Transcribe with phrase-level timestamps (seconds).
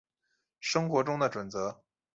[0.59, 1.83] 生活中的準则